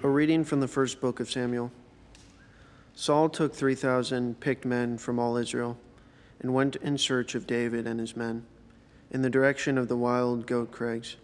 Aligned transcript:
A 0.00 0.08
reading 0.08 0.44
from 0.44 0.60
the 0.60 0.68
first 0.68 1.00
book 1.00 1.18
of 1.18 1.28
Samuel. 1.28 1.72
Saul 2.94 3.28
took 3.28 3.52
3,000 3.52 4.38
picked 4.38 4.64
men 4.64 4.96
from 4.96 5.18
all 5.18 5.36
Israel 5.36 5.76
and 6.38 6.54
went 6.54 6.76
in 6.76 6.96
search 6.96 7.34
of 7.34 7.48
David 7.48 7.84
and 7.84 7.98
his 7.98 8.16
men 8.16 8.46
in 9.10 9.22
the 9.22 9.30
direction 9.30 9.76
of 9.76 9.88
the 9.88 9.96
wild 9.96 10.46
goat 10.46 10.70
crags. 10.70 11.16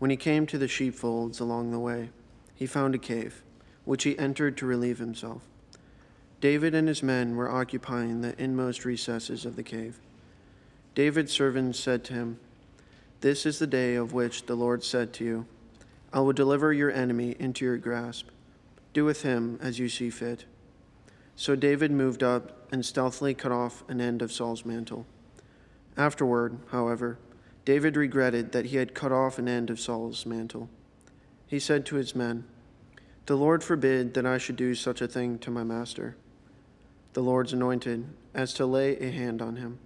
When 0.00 0.10
he 0.10 0.16
came 0.16 0.44
to 0.48 0.58
the 0.58 0.66
sheepfolds 0.66 1.38
along 1.38 1.70
the 1.70 1.78
way, 1.78 2.10
he 2.52 2.66
found 2.66 2.96
a 2.96 2.98
cave, 2.98 3.44
which 3.84 4.02
he 4.02 4.18
entered 4.18 4.56
to 4.56 4.66
relieve 4.66 4.98
himself. 4.98 5.42
David 6.40 6.74
and 6.74 6.88
his 6.88 7.04
men 7.04 7.36
were 7.36 7.48
occupying 7.48 8.22
the 8.22 8.34
inmost 8.42 8.84
recesses 8.84 9.46
of 9.46 9.54
the 9.54 9.62
cave. 9.62 10.00
David's 10.96 11.32
servants 11.32 11.78
said 11.78 12.02
to 12.04 12.14
him, 12.14 12.40
This 13.20 13.46
is 13.46 13.60
the 13.60 13.68
day 13.68 13.94
of 13.94 14.12
which 14.12 14.46
the 14.46 14.56
Lord 14.56 14.82
said 14.82 15.12
to 15.12 15.24
you, 15.24 15.46
I 16.12 16.20
will 16.20 16.32
deliver 16.32 16.72
your 16.72 16.90
enemy 16.90 17.36
into 17.38 17.64
your 17.64 17.76
grasp. 17.76 18.28
Do 18.92 19.04
with 19.04 19.22
him 19.22 19.58
as 19.62 19.78
you 19.78 19.88
see 19.88 20.10
fit. 20.10 20.44
So 21.36 21.54
David 21.54 21.92
moved 21.92 22.24
up 22.24 22.66
and 22.72 22.84
stealthily 22.84 23.32
cut 23.32 23.52
off 23.52 23.84
an 23.88 24.00
end 24.00 24.20
of 24.20 24.32
Saul's 24.32 24.64
mantle. 24.64 25.06
Afterward, 25.96 26.58
however, 26.70 27.18
David 27.64 27.96
regretted 27.96 28.50
that 28.52 28.66
he 28.66 28.76
had 28.76 28.94
cut 28.94 29.12
off 29.12 29.38
an 29.38 29.46
end 29.46 29.70
of 29.70 29.78
Saul's 29.78 30.26
mantle. 30.26 30.68
He 31.46 31.60
said 31.60 31.86
to 31.86 31.96
his 31.96 32.16
men, 32.16 32.44
The 33.26 33.36
Lord 33.36 33.62
forbid 33.62 34.14
that 34.14 34.26
I 34.26 34.38
should 34.38 34.56
do 34.56 34.74
such 34.74 35.00
a 35.00 35.08
thing 35.08 35.38
to 35.38 35.50
my 35.50 35.62
master, 35.62 36.16
the 37.12 37.22
Lord's 37.22 37.52
anointed, 37.52 38.06
as 38.34 38.52
to 38.54 38.66
lay 38.66 38.96
a 38.96 39.10
hand 39.10 39.40
on 39.40 39.56
him. 39.56 39.78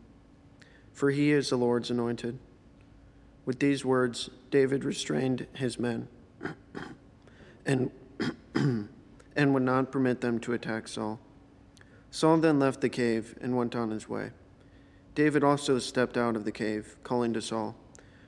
For 0.93 1.11
he 1.11 1.33
is 1.33 1.51
the 1.51 1.57
Lord's 1.57 1.91
anointed. 1.91 2.39
With 3.45 3.59
these 3.59 3.85
words, 3.85 4.31
David 4.51 4.85
restrained 4.85 5.47
his 5.53 5.79
men 5.79 6.09
and, 7.67 7.91
and 8.55 9.55
would 9.55 9.63
not 9.63 9.93
permit 9.93 10.21
them 10.21 10.39
to 10.41 10.53
attack 10.53 10.89
Saul. 10.89 11.21
Saul 12.11 12.39
then 12.39 12.59
left 12.59 12.81
the 12.81 12.89
cave 12.89 13.37
and 13.41 13.57
went 13.57 13.75
on 13.75 13.91
his 13.91 14.09
way. 14.09 14.31
David 15.15 15.45
also 15.45 15.79
stepped 15.79 16.17
out 16.17 16.37
of 16.37 16.45
the 16.45 16.53
cave, 16.53 16.97
calling 17.03 17.33
to 17.35 17.43
Saul, 17.43 17.77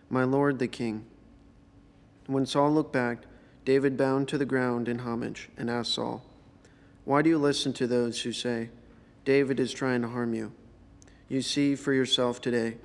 My 0.09 0.25
lord 0.25 0.59
the 0.59 0.69
king. 0.69 1.05
When 2.27 2.47
Saul 2.47 2.73
looked 2.73 2.93
back, 2.93 3.25
David 3.65 3.97
bowed 3.97 4.29
to 4.29 4.39
the 4.39 4.45
ground 4.45 4.89
in 4.89 5.01
homage 5.01 5.49
and 5.57 5.69
asked 5.69 5.95
Saul, 5.95 6.25
Why 7.05 7.23
do 7.23 7.31
you 7.31 7.39
listen 7.39 7.73
to 7.75 7.87
those 7.87 8.23
who 8.23 8.33
say, 8.33 8.71
David 9.25 9.59
is 9.59 9.73
trying 9.73 10.03
to 10.03 10.09
harm 10.09 10.35
you? 10.35 10.53
You 11.29 11.43
see 11.43 11.75
for 11.75 11.93
yourself 11.93 12.41
today 12.41 12.77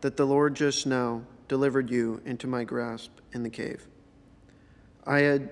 that 0.00 0.16
the 0.16 0.24
Lord 0.24 0.54
just 0.54 0.86
now 0.86 1.22
delivered 1.48 1.90
you 1.90 2.22
into 2.24 2.46
my 2.46 2.62
grasp 2.62 3.10
in 3.32 3.42
the 3.42 3.50
cave. 3.50 3.88
I 5.08 5.20
had 5.20 5.48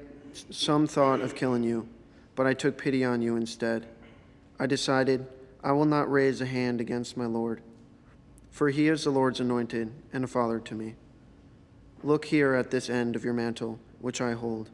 some 0.50 0.86
thought 0.86 1.22
of 1.22 1.34
killing 1.34 1.62
you, 1.62 1.88
but 2.34 2.46
I 2.46 2.52
took 2.52 2.76
pity 2.76 3.02
on 3.02 3.22
you 3.22 3.36
instead. 3.36 3.86
I 4.58 4.66
decided 4.66 5.26
I 5.64 5.72
will 5.72 5.86
not 5.86 6.12
raise 6.12 6.42
a 6.42 6.46
hand 6.46 6.78
against 6.78 7.16
my 7.16 7.24
Lord, 7.24 7.62
for 8.50 8.68
he 8.68 8.86
is 8.88 9.04
the 9.04 9.10
Lord's 9.10 9.40
anointed 9.40 9.92
and 10.12 10.24
a 10.24 10.26
father 10.26 10.60
to 10.60 10.74
me. 10.74 10.96
Look 12.02 12.26
here 12.26 12.52
at 12.52 12.70
this 12.70 12.90
end 12.90 13.16
of 13.16 13.24
your 13.24 13.32
mantle, 13.32 13.78
which 13.98 14.20
I 14.20 14.32
hold, 14.32 14.68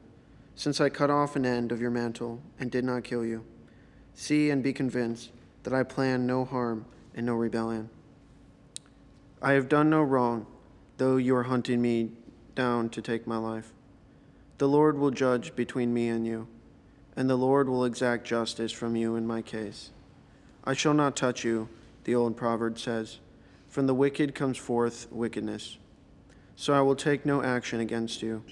since 0.57 0.81
I 0.81 0.89
cut 0.89 1.11
off 1.11 1.37
an 1.37 1.47
end 1.47 1.71
of 1.71 1.81
your 1.81 1.93
mantle 1.93 2.41
and 2.59 2.69
did 2.69 2.85
not 2.85 3.05
kill 3.05 3.25
you. 3.25 3.45
See 4.17 4.51
and 4.51 4.65
be 4.65 4.73
convinced 4.73 5.31
that 5.63 5.73
I 5.73 5.85
plan 5.85 6.27
no 6.27 6.45
harm 6.45 6.87
and 7.15 7.25
no 7.25 7.35
rebellion. 7.35 7.89
I 9.41 9.53
have 9.53 9.69
done 9.69 9.91
no 9.91 10.03
wrong, 10.03 10.45
though 10.97 11.19
you 11.19 11.37
are 11.37 11.45
hunting 11.45 11.81
me 11.81 12.11
down 12.57 12.89
to 12.89 13.01
take 13.01 13.29
my 13.29 13.37
life. 13.37 13.73
The 14.63 14.69
Lord 14.69 14.97
will 14.97 15.11
judge 15.11 15.57
between 15.57 15.93
me 15.93 16.09
and 16.09 16.25
you, 16.25 16.47
and 17.17 17.29
the 17.29 17.35
Lord 17.35 17.69
will 17.69 17.85
exact 17.85 18.25
justice 18.25 18.71
from 18.71 18.95
you 18.95 19.17
in 19.17 19.27
my 19.27 19.43
case. 19.43 19.91
I 20.63 20.73
shall 20.73 20.95
not 20.95 21.17
touch 21.17 21.43
you, 21.43 21.69
the 22.05 22.15
old 22.15 22.37
proverb 22.37 22.79
says. 22.79 23.19
From 23.69 23.89
the 23.89 23.95
wicked 23.95 24.37
comes 24.37 24.57
forth 24.57 25.09
wickedness. 25.11 25.79
So 26.55 26.75
I 26.75 26.81
will 26.81 26.95
take 26.95 27.27
no 27.27 27.43
action 27.43 27.81
against 27.81 28.23
you. 28.23 28.45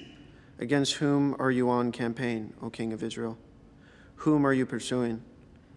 Against 0.59 0.95
whom 0.95 1.37
are 1.39 1.53
you 1.53 1.71
on 1.71 1.93
campaign, 1.93 2.55
O 2.61 2.71
King 2.71 2.93
of 2.93 3.05
Israel? 3.05 3.39
Whom 4.17 4.45
are 4.45 4.53
you 4.53 4.67
pursuing? 4.67 5.23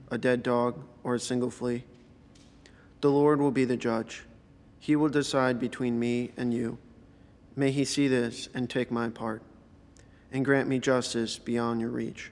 A 0.10 0.18
dead 0.18 0.42
dog 0.42 0.84
or 1.04 1.14
a 1.14 1.20
single 1.20 1.52
flea? 1.52 1.84
The 3.02 3.12
Lord 3.12 3.40
will 3.40 3.52
be 3.52 3.66
the 3.66 3.78
judge. 3.78 4.24
He 4.80 4.96
will 4.96 5.10
decide 5.10 5.60
between 5.60 6.00
me 6.00 6.32
and 6.36 6.52
you. 6.52 6.80
May 7.56 7.70
he 7.70 7.86
see 7.86 8.08
this 8.08 8.50
and 8.56 8.68
take 8.68 8.90
my 8.90 9.10
part 9.10 9.44
and 10.34 10.44
grant 10.44 10.68
me 10.68 10.80
justice 10.80 11.38
beyond 11.38 11.80
your 11.80 11.92
reach. 11.92 12.32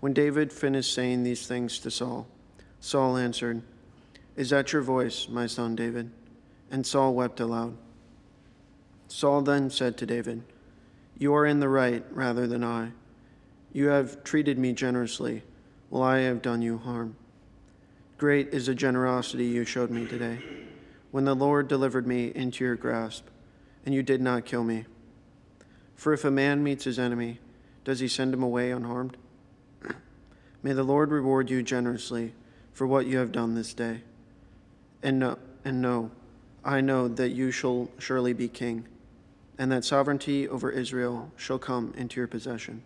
When 0.00 0.12
David 0.12 0.52
finished 0.52 0.94
saying 0.94 1.24
these 1.24 1.46
things 1.46 1.80
to 1.80 1.90
Saul, 1.90 2.28
Saul 2.78 3.16
answered, 3.16 3.62
Is 4.36 4.50
that 4.50 4.72
your 4.72 4.82
voice, 4.82 5.28
my 5.28 5.48
son 5.48 5.74
David? 5.74 6.12
And 6.70 6.86
Saul 6.86 7.14
wept 7.14 7.40
aloud. 7.40 7.76
Saul 9.08 9.42
then 9.42 9.68
said 9.68 9.96
to 9.98 10.06
David, 10.06 10.44
You 11.18 11.34
are 11.34 11.44
in 11.44 11.58
the 11.58 11.68
right 11.68 12.04
rather 12.12 12.46
than 12.46 12.62
I. 12.62 12.92
You 13.72 13.88
have 13.88 14.22
treated 14.22 14.58
me 14.58 14.72
generously, 14.72 15.42
while 15.90 16.04
I 16.04 16.18
have 16.20 16.40
done 16.40 16.62
you 16.62 16.78
harm. 16.78 17.16
Great 18.16 18.48
is 18.48 18.66
the 18.66 18.74
generosity 18.74 19.46
you 19.46 19.64
showed 19.64 19.90
me 19.90 20.06
today, 20.06 20.38
when 21.10 21.24
the 21.24 21.34
Lord 21.34 21.66
delivered 21.66 22.06
me 22.06 22.32
into 22.34 22.64
your 22.64 22.76
grasp, 22.76 23.26
and 23.84 23.94
you 23.94 24.02
did 24.02 24.20
not 24.20 24.44
kill 24.44 24.62
me. 24.62 24.84
For 25.98 26.12
if 26.12 26.24
a 26.24 26.30
man 26.30 26.62
meets 26.62 26.84
his 26.84 26.96
enemy, 26.96 27.40
does 27.84 27.98
he 27.98 28.06
send 28.06 28.32
him 28.32 28.42
away 28.42 28.70
unharmed? 28.70 29.16
May 30.62 30.72
the 30.72 30.84
Lord 30.84 31.10
reward 31.10 31.50
you 31.50 31.60
generously 31.60 32.34
for 32.72 32.86
what 32.86 33.06
you 33.06 33.18
have 33.18 33.32
done 33.32 33.56
this 33.56 33.74
day. 33.74 34.02
And 35.02 35.18
know, 35.18 35.38
and 35.64 35.82
know, 35.82 36.12
I 36.64 36.80
know 36.80 37.08
that 37.08 37.30
you 37.30 37.50
shall 37.50 37.90
surely 37.98 38.32
be 38.32 38.46
king, 38.46 38.86
and 39.58 39.72
that 39.72 39.84
sovereignty 39.84 40.48
over 40.48 40.70
Israel 40.70 41.32
shall 41.36 41.58
come 41.58 41.92
into 41.96 42.20
your 42.20 42.28
possession. 42.28 42.82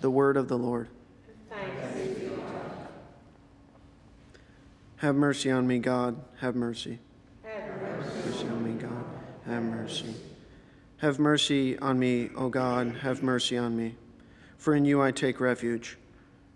The 0.00 0.10
word 0.10 0.38
of 0.38 0.48
the 0.48 0.56
Lord. 0.56 0.88
Have 4.96 5.14
mercy 5.14 5.50
on 5.50 5.66
me, 5.66 5.80
God, 5.80 6.16
have 6.38 6.56
mercy. 6.56 6.98
Have 7.44 7.82
mercy 7.82 8.48
on 8.48 8.64
me, 8.64 8.80
God, 8.80 9.04
have 9.44 9.62
mercy. 9.62 10.14
Have 10.98 11.20
mercy 11.20 11.78
on 11.78 11.96
me, 12.00 12.30
O 12.34 12.48
God, 12.48 12.96
have 13.02 13.22
mercy 13.22 13.56
on 13.56 13.76
me. 13.76 13.94
For 14.56 14.74
in 14.74 14.84
you 14.84 15.00
I 15.00 15.12
take 15.12 15.38
refuge. 15.38 15.96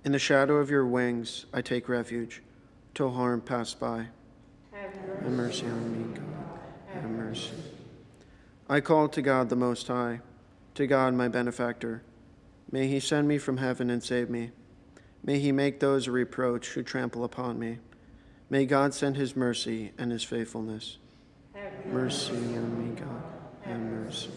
In 0.04 0.10
the 0.10 0.18
shadow 0.18 0.56
of 0.56 0.68
your 0.68 0.84
wings 0.84 1.46
I 1.52 1.62
take 1.62 1.88
refuge, 1.88 2.42
till 2.92 3.12
harm 3.12 3.40
pass 3.40 3.72
by. 3.72 4.08
Have 4.72 4.96
mercy, 4.96 5.22
have 5.22 5.32
mercy 5.32 5.66
on 5.66 5.92
me, 5.92 6.18
God, 6.18 6.58
have 6.92 7.10
mercy. 7.10 7.52
I 8.68 8.80
call 8.80 9.08
to 9.10 9.22
God 9.22 9.48
the 9.48 9.54
Most 9.54 9.86
High, 9.86 10.22
to 10.74 10.88
God 10.88 11.14
my 11.14 11.28
benefactor. 11.28 12.02
May 12.68 12.88
he 12.88 12.98
send 12.98 13.28
me 13.28 13.38
from 13.38 13.58
heaven 13.58 13.90
and 13.90 14.02
save 14.02 14.28
me. 14.28 14.50
May 15.22 15.38
he 15.38 15.52
make 15.52 15.78
those 15.78 16.08
a 16.08 16.10
reproach 16.10 16.70
who 16.70 16.82
trample 16.82 17.22
upon 17.22 17.60
me. 17.60 17.78
May 18.50 18.66
God 18.66 18.92
send 18.92 19.16
his 19.16 19.36
mercy 19.36 19.92
and 19.96 20.10
his 20.10 20.24
faithfulness. 20.24 20.98
Have 21.54 21.86
mercy 21.86 22.34
on 22.34 22.90
me, 22.90 23.00
God 23.00 23.31
have 23.64 23.80
mercy. 23.80 24.30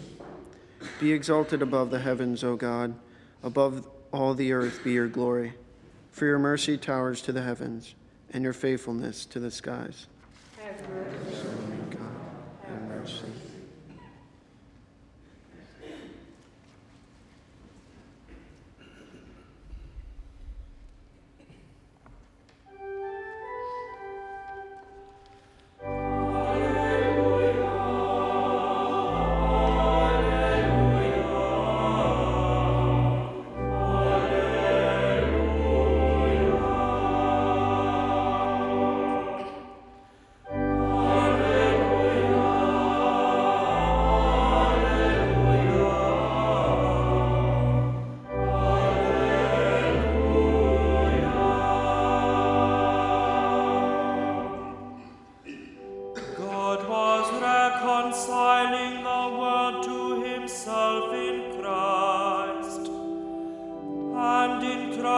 Be 0.99 1.11
exalted 1.11 1.61
above 1.61 1.89
the 1.91 1.99
heavens, 1.99 2.43
O 2.43 2.55
God, 2.55 2.95
above 3.43 3.87
all 4.11 4.33
the 4.33 4.53
earth 4.53 4.81
be 4.83 4.93
your 4.93 5.07
glory. 5.07 5.53
For 6.11 6.25
your 6.25 6.39
mercy 6.39 6.77
towers 6.77 7.21
to 7.23 7.31
the 7.31 7.41
heavens, 7.41 7.95
and 8.31 8.43
your 8.43 8.53
faithfulness 8.53 9.25
to 9.25 9.39
the 9.39 9.51
skies. 9.51 10.07
Have 10.61 10.89
mercy. 10.89 11.47
God, 11.89 11.99
have 12.67 12.81
mercy. 12.83 13.44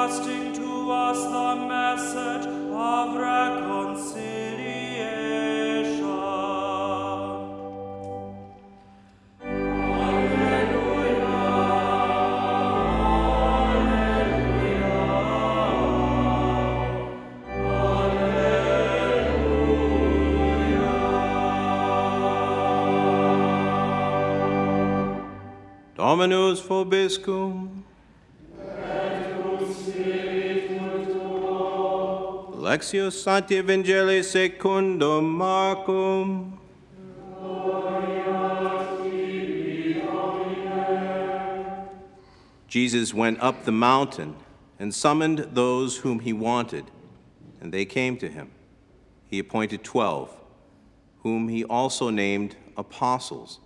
Entrusting 0.07 0.53
to 0.53 0.91
us 0.91 1.21
the 1.23 1.55
message 1.67 2.47
of 2.71 3.15
reconciliation. 3.15 4.37
Dominus 25.95 26.61
vobiscum. 26.61 27.66
Lectio 32.77 33.11
Sancti 33.11 33.55
Evangelii 33.59 34.23
secundum 34.23 35.35
Marcum. 35.35 36.59
Jesus 42.67 43.15
went 43.15 43.41
up 43.41 43.65
the 43.65 43.71
mountain 43.71 44.35
and 44.77 44.93
summoned 44.93 45.39
those 45.53 45.97
whom 45.97 46.19
he 46.19 46.31
wanted, 46.31 46.91
and 47.59 47.73
they 47.73 47.83
came 47.83 48.15
to 48.17 48.29
him. 48.29 48.51
He 49.27 49.39
appointed 49.39 49.83
twelve, 49.83 50.31
whom 51.23 51.47
he 51.47 51.63
also 51.63 52.11
named 52.11 52.57
apostles, 52.77 53.59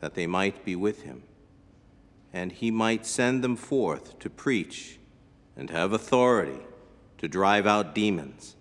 that 0.00 0.14
they 0.14 0.26
might 0.26 0.64
be 0.64 0.74
with 0.74 1.02
him 1.02 1.24
and 2.32 2.52
he 2.52 2.70
might 2.70 3.06
send 3.06 3.42
them 3.42 3.56
forth 3.56 4.18
to 4.18 4.28
preach 4.28 4.98
and 5.56 5.70
have 5.70 5.94
authority 5.94 6.60
to 7.18 7.28
drive 7.28 7.66
out 7.66 7.94
demons. 7.94 8.56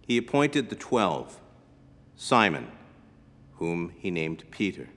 He 0.00 0.16
appointed 0.16 0.70
the 0.70 0.76
twelve 0.76 1.40
Simon, 2.16 2.70
whom 3.54 3.92
he 3.96 4.10
named 4.10 4.44
Peter, 4.50 4.88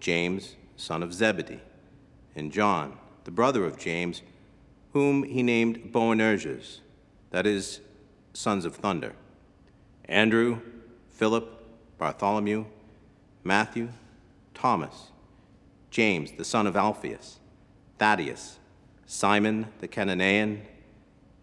James, 0.00 0.56
son 0.76 1.02
of 1.02 1.12
Zebedee, 1.12 1.60
and 2.36 2.52
John, 2.52 2.98
the 3.24 3.30
brother 3.30 3.64
of 3.64 3.78
James, 3.78 4.22
whom 4.92 5.24
he 5.24 5.42
named 5.42 5.92
Boanerges, 5.92 6.80
that 7.30 7.46
is, 7.46 7.80
sons 8.32 8.64
of 8.64 8.76
thunder, 8.76 9.14
Andrew, 10.06 10.60
Philip, 11.10 11.98
Bartholomew, 11.98 12.66
Matthew, 13.42 13.88
Thomas, 14.54 15.10
James, 15.90 16.32
the 16.32 16.44
son 16.44 16.66
of 16.66 16.76
Alphaeus, 16.76 17.38
Thaddeus, 17.98 18.58
Simon 19.06 19.66
the 19.80 19.88
Cananaean, 19.88 20.60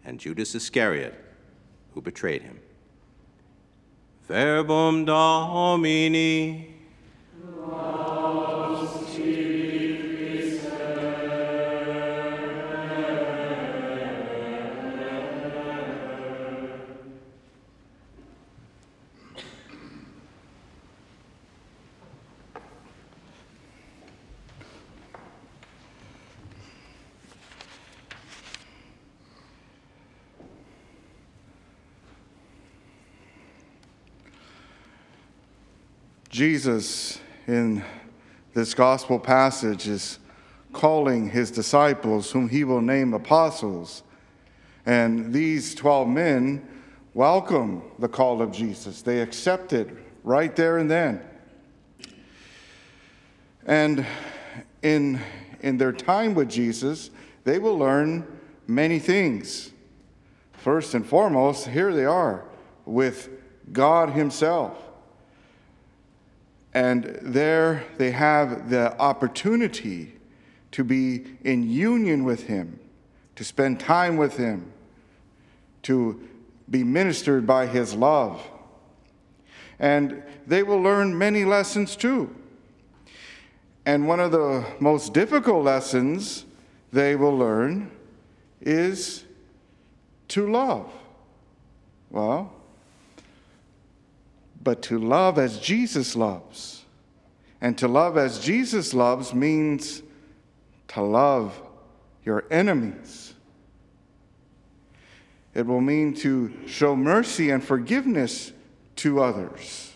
and 0.04 0.18
Judas 0.18 0.54
Iscariot, 0.54 1.14
who 1.94 2.00
betrayed 2.00 2.42
him. 2.42 2.58
Verbum 4.26 5.04
Domini. 5.04 6.71
Jesus, 36.32 37.20
in 37.46 37.84
this 38.54 38.72
gospel 38.72 39.18
passage, 39.18 39.86
is 39.86 40.18
calling 40.72 41.28
his 41.28 41.50
disciples, 41.50 42.32
whom 42.32 42.48
he 42.48 42.64
will 42.64 42.80
name 42.80 43.12
apostles. 43.12 44.02
And 44.86 45.34
these 45.34 45.74
12 45.74 46.08
men 46.08 46.66
welcome 47.12 47.82
the 47.98 48.08
call 48.08 48.40
of 48.40 48.50
Jesus, 48.50 49.02
they 49.02 49.20
accept 49.20 49.74
it 49.74 49.90
right 50.24 50.56
there 50.56 50.78
and 50.78 50.90
then. 50.90 51.22
And 53.66 54.06
in, 54.80 55.20
in 55.60 55.76
their 55.76 55.92
time 55.92 56.32
with 56.32 56.48
Jesus, 56.48 57.10
they 57.44 57.58
will 57.58 57.76
learn 57.76 58.26
many 58.66 58.98
things. 59.00 59.70
First 60.54 60.94
and 60.94 61.04
foremost, 61.04 61.68
here 61.68 61.92
they 61.92 62.06
are 62.06 62.46
with 62.86 63.28
God 63.70 64.08
Himself. 64.08 64.91
And 66.74 67.18
there 67.20 67.84
they 67.98 68.12
have 68.12 68.70
the 68.70 68.98
opportunity 68.98 70.14
to 70.72 70.84
be 70.84 71.24
in 71.44 71.68
union 71.68 72.24
with 72.24 72.44
Him, 72.46 72.80
to 73.36 73.44
spend 73.44 73.78
time 73.78 74.16
with 74.16 74.36
Him, 74.36 74.72
to 75.82 76.20
be 76.70 76.82
ministered 76.82 77.46
by 77.46 77.66
His 77.66 77.94
love. 77.94 78.42
And 79.78 80.22
they 80.46 80.62
will 80.62 80.80
learn 80.80 81.16
many 81.18 81.44
lessons 81.44 81.94
too. 81.96 82.34
And 83.84 84.06
one 84.06 84.20
of 84.20 84.30
the 84.30 84.64
most 84.80 85.12
difficult 85.12 85.64
lessons 85.64 86.44
they 86.92 87.16
will 87.16 87.36
learn 87.36 87.90
is 88.60 89.24
to 90.28 90.50
love. 90.50 90.90
Well, 92.10 92.54
but 94.62 94.82
to 94.82 94.98
love 94.98 95.38
as 95.38 95.58
Jesus 95.58 96.14
loves. 96.14 96.84
And 97.60 97.76
to 97.78 97.88
love 97.88 98.16
as 98.16 98.38
Jesus 98.38 98.92
loves 98.94 99.34
means 99.34 100.02
to 100.88 101.02
love 101.02 101.60
your 102.24 102.44
enemies. 102.50 103.34
It 105.54 105.66
will 105.66 105.80
mean 105.80 106.14
to 106.14 106.52
show 106.66 106.96
mercy 106.96 107.50
and 107.50 107.62
forgiveness 107.62 108.52
to 108.96 109.22
others. 109.22 109.92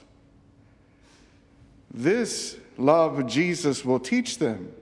This 1.93 2.57
love 2.77 3.27
Jesus 3.27 3.85
will 3.85 3.99
teach 3.99 4.39
them. 4.39 4.73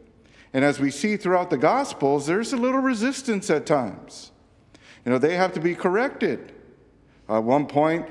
And 0.52 0.64
as 0.64 0.80
we 0.80 0.90
see 0.90 1.16
throughout 1.16 1.50
the 1.50 1.56
Gospels, 1.56 2.26
there's 2.26 2.52
a 2.52 2.56
little 2.56 2.80
resistance 2.80 3.50
at 3.50 3.66
times. 3.66 4.30
You 5.04 5.12
know, 5.12 5.18
they 5.18 5.36
have 5.36 5.52
to 5.54 5.60
be 5.60 5.74
corrected. 5.74 6.52
At 7.28 7.44
one 7.44 7.66
point, 7.66 8.06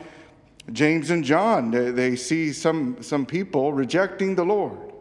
James 0.72 1.10
and 1.10 1.24
John, 1.24 1.72
they, 1.72 1.92
they 1.92 2.16
see 2.16 2.54
some, 2.54 3.02
some 3.02 3.26
people 3.26 3.74
rejecting 3.74 4.36
the 4.36 4.46
Lord. 4.46 4.94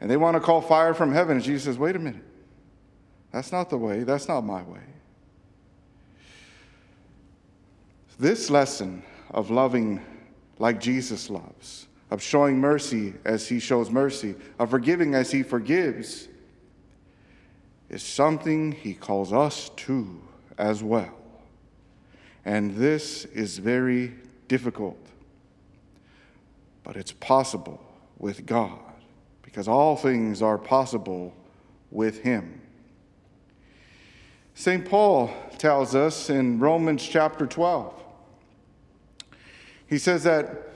And 0.00 0.10
they 0.10 0.16
want 0.16 0.34
to 0.34 0.40
call 0.40 0.60
fire 0.60 0.94
from 0.94 1.12
heaven. 1.12 1.36
And 1.36 1.44
Jesus 1.44 1.64
says, 1.64 1.78
wait 1.78 1.94
a 1.94 1.98
minute. 1.98 2.24
That's 3.32 3.52
not 3.52 3.70
the 3.70 3.76
way. 3.76 4.02
That's 4.02 4.26
not 4.26 4.40
my 4.42 4.62
way. 4.62 4.80
This 8.18 8.50
lesson 8.50 9.02
of 9.30 9.50
loving 9.50 10.04
like 10.58 10.80
Jesus 10.80 11.30
loves, 11.30 11.86
of 12.10 12.20
showing 12.20 12.58
mercy 12.58 13.14
as 13.24 13.48
he 13.48 13.60
shows 13.60 13.90
mercy, 13.90 14.34
of 14.58 14.70
forgiving 14.70 15.14
as 15.14 15.30
he 15.30 15.42
forgives, 15.42 16.28
is 17.88 18.02
something 18.02 18.72
he 18.72 18.94
calls 18.94 19.32
us 19.32 19.70
to 19.76 20.20
as 20.58 20.82
well. 20.82 21.14
And 22.44 22.76
this 22.76 23.24
is 23.26 23.58
very 23.58 24.14
difficult, 24.50 24.98
but 26.82 26.96
it's 26.96 27.12
possible 27.12 27.80
with 28.18 28.46
God 28.46 28.80
because 29.42 29.68
all 29.68 29.94
things 29.94 30.42
are 30.42 30.58
possible 30.58 31.32
with 31.92 32.22
Him. 32.22 32.60
St. 34.54 34.84
Paul 34.84 35.30
tells 35.56 35.94
us 35.94 36.30
in 36.30 36.58
Romans 36.58 37.06
chapter 37.06 37.46
12, 37.46 37.94
he 39.86 39.98
says 39.98 40.24
that 40.24 40.70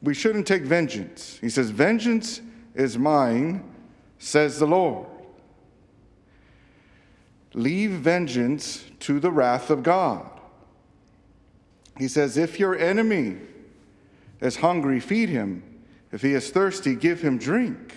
we 0.00 0.14
shouldn't 0.14 0.46
take 0.46 0.62
vengeance. 0.62 1.38
He 1.40 1.50
says, 1.50 1.70
Vengeance 1.70 2.40
is 2.76 2.96
mine, 2.96 3.68
says 4.20 4.60
the 4.60 4.66
Lord. 4.66 5.08
Leave 7.52 7.90
vengeance 7.90 8.84
to 9.00 9.18
the 9.18 9.32
wrath 9.32 9.70
of 9.70 9.82
God. 9.82 10.33
He 11.98 12.08
says, 12.08 12.36
If 12.36 12.58
your 12.58 12.76
enemy 12.76 13.36
is 14.40 14.56
hungry, 14.56 15.00
feed 15.00 15.28
him. 15.28 15.62
If 16.12 16.22
he 16.22 16.32
is 16.34 16.50
thirsty, 16.50 16.94
give 16.94 17.20
him 17.20 17.38
drink. 17.38 17.94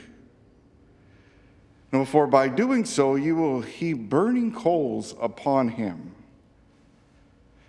No, 1.92 2.04
for 2.04 2.28
by 2.28 2.50
doing 2.50 2.84
so, 2.86 3.16
you 3.16 3.36
will 3.36 3.62
heap 3.62 4.10
burning 4.10 4.54
coals 4.54 5.16
upon 5.22 5.70
him. 5.70 6.14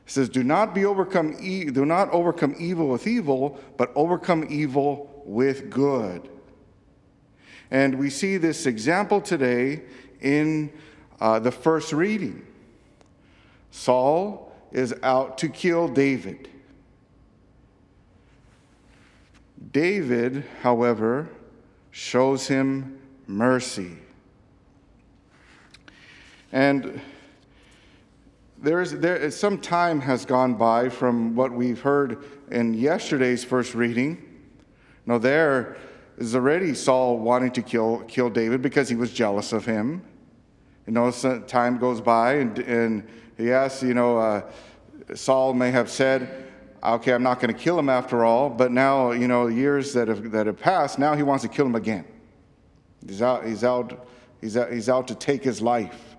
He 0.05 0.11
says, 0.11 0.29
Do 0.29 0.43
not 0.43 0.75
be 0.75 0.85
overcome, 0.85 1.37
e- 1.41 1.67
do 1.67 1.85
not 1.85 2.11
overcome 2.11 2.55
evil 2.59 2.89
with 2.89 3.07
evil, 3.07 3.61
but 3.77 3.93
overcome 3.95 4.47
evil 4.49 5.23
with 5.25 5.71
good. 5.71 6.29
And 7.71 7.97
we 7.97 8.11
see 8.11 8.39
this 8.39 8.67
example 8.67 9.21
today 9.21 9.83
in 10.21 10.73
uh, 11.21 11.39
the 11.39 11.53
first 11.53 11.93
reading. 11.93 12.47
Saul 13.71 14.48
is 14.73 14.95
out 15.03 15.39
to 15.39 15.49
kill 15.49 15.89
David. 15.89 16.49
David, 19.73 20.45
however, 20.63 21.29
shows 21.91 22.47
him 22.47 22.99
mercy. 23.27 23.97
And 26.53 27.01
there's, 28.61 28.93
there, 28.93 29.31
some 29.31 29.59
time 29.59 30.01
has 30.01 30.25
gone 30.25 30.55
by 30.55 30.89
from 30.89 31.35
what 31.35 31.53
we've 31.53 31.81
heard 31.81 32.25
in 32.51 32.75
yesterday's 32.75 33.45
first 33.45 33.75
reading. 33.75 34.23
Now, 35.07 35.19
there 35.19 35.77
is 36.17 36.35
already 36.35 36.75
Saul 36.75 37.19
wanting 37.19 37.53
to 37.53 37.63
kill, 37.63 38.05
kill 38.09 38.31
David 38.31 38.63
because 38.63 38.89
he 38.89 38.97
was 38.97 39.13
jealous 39.13 39.53
of 39.53 39.65
him. 39.65 40.03
You 40.87 40.95
know, 40.95 41.11
time 41.11 41.79
goes 41.79 42.01
by, 42.01 42.35
and, 42.35 42.59
and 42.61 43.09
yes, 43.39 43.83
you 43.83 43.95
know, 43.95 44.19
uh, 44.19 44.43
Saul 45.15 45.55
may 45.55 45.71
have 45.71 45.89
said, 45.89 46.47
okay, 46.83 47.13
I'm 47.13 47.23
not 47.23 47.41
going 47.41 47.55
to 47.55 47.59
kill 47.59 47.79
him 47.79 47.89
after 47.89 48.25
all, 48.25 48.51
but 48.51 48.73
now, 48.73 49.13
you 49.13 49.29
know, 49.29 49.49
the 49.49 49.55
years 49.55 49.93
that 49.95 50.09
have, 50.09 50.31
that 50.33 50.47
have 50.47 50.59
passed, 50.59 50.99
now 50.99 51.15
he 51.15 51.23
wants 51.23 51.43
to 51.43 51.49
kill 51.49 51.67
him 51.67 51.75
again. 51.75 52.05
He's 53.07 53.23
out, 53.23 53.47
he's 53.47 53.65
out, 53.65 54.09
he's 54.41 54.57
out, 54.57 54.73
he's 54.73 54.89
out 54.89 55.09
to 55.09 55.15
take 55.15 55.43
his 55.43 55.63
life. 55.63 56.17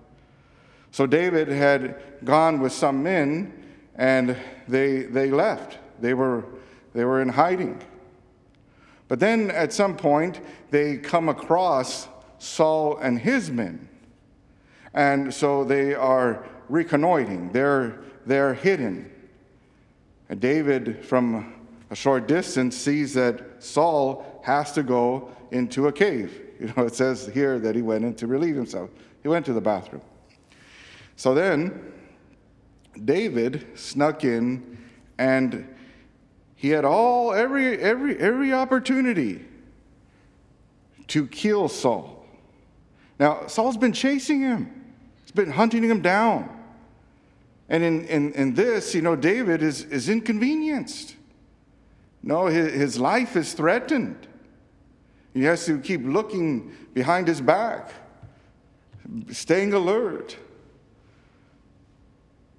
So 0.90 1.06
David 1.06 1.48
had 1.48 2.02
gone 2.24 2.60
with 2.60 2.72
some 2.72 3.02
men 3.02 3.52
and 3.94 4.36
they, 4.66 5.02
they 5.02 5.30
left. 5.30 5.78
They 6.00 6.14
were, 6.14 6.44
they 6.94 7.04
were 7.04 7.22
in 7.22 7.28
hiding. 7.28 7.80
But 9.08 9.20
then 9.20 9.50
at 9.50 9.72
some 9.72 9.96
point, 9.96 10.40
they 10.70 10.96
come 10.96 11.28
across 11.28 12.08
Saul 12.38 12.96
and 12.98 13.18
his 13.18 13.50
men. 13.50 13.88
And 14.94 15.32
so 15.32 15.64
they 15.64 15.94
are 15.94 16.44
reconnoitering, 16.70 17.50
they're, 17.52 18.00
they're 18.26 18.54
hidden. 18.54 19.10
And 20.28 20.40
David, 20.40 21.04
from 21.04 21.54
a 21.90 21.96
short 21.96 22.28
distance, 22.28 22.76
sees 22.76 23.14
that 23.14 23.62
Saul 23.62 24.40
has 24.44 24.72
to 24.72 24.82
go 24.82 25.30
into 25.50 25.88
a 25.88 25.92
cave. 25.92 26.46
You 26.60 26.70
know, 26.76 26.84
it 26.84 26.94
says 26.94 27.30
here 27.32 27.58
that 27.58 27.74
he 27.74 27.80
went 27.80 28.04
in 28.04 28.12
to 28.16 28.26
relieve 28.26 28.54
himself. 28.54 28.90
He 29.22 29.28
went 29.28 29.46
to 29.46 29.54
the 29.54 29.62
bathroom. 29.62 30.02
So 31.16 31.32
then, 31.32 31.90
David 33.02 33.66
snuck 33.76 34.24
in 34.24 34.76
and 35.16 35.66
he 36.54 36.68
had 36.68 36.84
all 36.84 37.32
every 37.32 37.78
every 37.78 38.18
every 38.18 38.52
opportunity 38.52 39.42
to 41.06 41.26
kill 41.28 41.68
Saul. 41.68 42.26
Now, 43.18 43.46
Saul's 43.46 43.78
been 43.78 43.94
chasing 43.94 44.42
him. 44.42 44.94
He's 45.22 45.32
been 45.32 45.50
hunting 45.50 45.82
him 45.82 46.02
down. 46.02 46.59
And 47.70 47.84
in, 47.84 48.04
in, 48.06 48.32
in 48.32 48.54
this, 48.54 48.94
you 48.96 49.00
know, 49.00 49.14
David 49.14 49.62
is, 49.62 49.84
is 49.84 50.08
inconvenienced. 50.08 51.14
No, 52.22 52.46
his, 52.46 52.74
his 52.74 52.98
life 52.98 53.36
is 53.36 53.54
threatened. 53.54 54.26
He 55.32 55.44
has 55.44 55.64
to 55.66 55.78
keep 55.78 56.04
looking 56.04 56.74
behind 56.92 57.28
his 57.28 57.40
back, 57.40 57.92
staying 59.30 59.72
alert. 59.72 60.36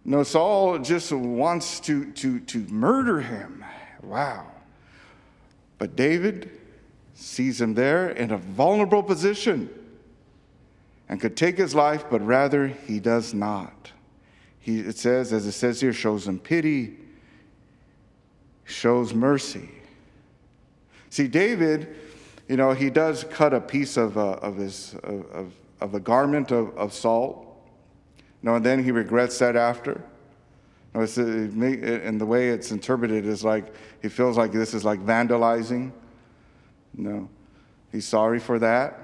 No, 0.05 0.23
Saul 0.23 0.79
just 0.79 1.11
wants 1.11 1.81
to, 1.81 2.11
to, 2.13 2.39
to 2.39 2.59
murder 2.69 3.19
him. 3.19 3.65
Wow. 4.01 4.47
But 5.77 5.97
David 5.97 6.49
sees 7.13 7.59
him 7.59 7.73
there 7.73 8.09
in 8.09 8.31
a 8.31 8.37
vulnerable 8.37 9.03
position 9.03 9.69
and 11.09 11.19
could 11.19 11.35
take 11.35 11.57
his 11.57 11.75
life, 11.75 12.05
but 12.09 12.25
rather 12.25 12.67
he 12.67 13.01
does 13.01 13.33
not. 13.33 13.91
He, 14.61 14.79
it 14.79 14.97
says, 14.97 15.33
as 15.33 15.45
it 15.45 15.51
says 15.51 15.81
here, 15.81 15.91
shows 15.91 16.27
him 16.27 16.39
pity, 16.39 16.97
shows 18.63 19.13
mercy. 19.13 19.69
See, 21.09 21.27
David, 21.27 21.95
you 22.47 22.55
know, 22.55 22.71
he 22.71 22.89
does 22.89 23.25
cut 23.25 23.53
a 23.53 23.59
piece 23.59 23.97
of, 23.97 24.17
uh, 24.17 24.33
of, 24.33 24.55
his, 24.55 24.95
of, 25.03 25.53
of 25.81 25.93
a 25.93 25.99
garment 25.99 26.51
of, 26.51 26.75
of 26.77 26.93
Saul 26.93 27.51
no, 28.43 28.55
and 28.55 28.65
then 28.65 28.83
he 28.83 28.91
regrets 28.91 29.37
that 29.39 29.55
after. 29.55 30.01
No, 30.93 31.01
it's, 31.01 31.17
and 31.17 32.19
the 32.19 32.25
way 32.25 32.49
it's 32.49 32.71
interpreted 32.71 33.25
is 33.25 33.43
like 33.43 33.73
he 34.01 34.09
feels 34.09 34.37
like 34.37 34.51
this 34.51 34.73
is 34.73 34.83
like 34.83 34.99
vandalizing. 34.99 35.91
No, 36.95 37.29
he's 37.91 38.07
sorry 38.07 38.39
for 38.39 38.59
that. 38.59 38.99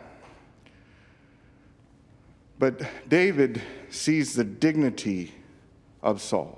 But 2.59 2.81
David 3.07 3.61
sees 3.89 4.33
the 4.33 4.43
dignity 4.43 5.33
of 6.07 6.21
Saul. 6.21 6.57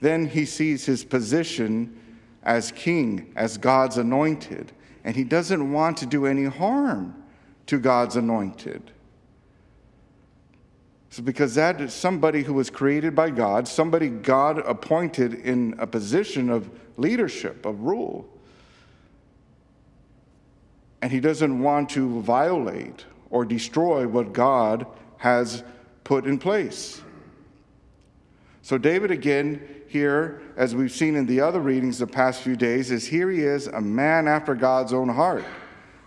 Then 0.00 0.26
he 0.26 0.44
sees 0.44 0.84
his 0.84 1.04
position 1.04 1.98
as 2.42 2.70
king, 2.70 3.32
as 3.34 3.56
God's 3.56 3.96
anointed, 3.96 4.72
and 5.04 5.16
he 5.16 5.24
doesn't 5.24 5.72
want 5.72 5.96
to 5.98 6.06
do 6.06 6.26
any 6.26 6.44
harm 6.44 7.14
to 7.66 7.78
God's 7.78 8.16
anointed. 8.16 8.82
So 11.08 11.22
because 11.22 11.54
that 11.54 11.80
is 11.80 11.94
somebody 11.94 12.42
who 12.42 12.52
was 12.52 12.68
created 12.68 13.14
by 13.14 13.30
God, 13.30 13.66
somebody 13.66 14.08
God 14.08 14.58
appointed 14.58 15.34
in 15.34 15.74
a 15.78 15.86
position 15.86 16.50
of 16.50 16.70
leadership, 16.98 17.64
of 17.64 17.80
rule. 17.80 18.28
And 21.00 21.10
he 21.10 21.20
doesn't 21.20 21.58
want 21.58 21.88
to 21.90 22.20
violate 22.20 23.06
or 23.30 23.46
destroy 23.46 24.06
what 24.06 24.34
God 24.34 24.86
has 25.18 25.64
put 26.04 26.26
in 26.26 26.38
place. 26.38 27.00
So, 28.62 28.78
David, 28.78 29.10
again, 29.10 29.60
here, 29.88 30.40
as 30.56 30.74
we've 30.74 30.92
seen 30.92 31.16
in 31.16 31.26
the 31.26 31.40
other 31.40 31.60
readings 31.60 31.98
the 31.98 32.06
past 32.06 32.42
few 32.42 32.56
days, 32.56 32.90
is 32.90 33.06
here 33.06 33.30
he 33.30 33.40
is, 33.40 33.66
a 33.66 33.80
man 33.80 34.28
after 34.28 34.54
God's 34.54 34.92
own 34.92 35.08
heart 35.08 35.44